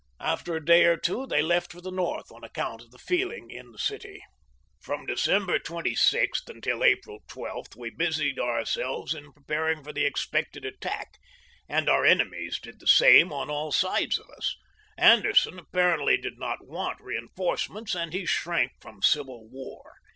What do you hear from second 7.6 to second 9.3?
we busied ourselves